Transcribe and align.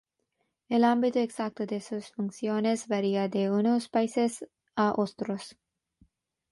El 0.67 0.83
ámbito 0.83 1.19
exacto 1.19 1.67
de 1.67 1.79
sus 1.79 2.09
funciones 2.11 2.87
varía 2.87 3.27
de 3.29 3.51
unos 3.51 3.87
países 3.87 4.43
a 4.75 4.99
otros. 4.99 5.55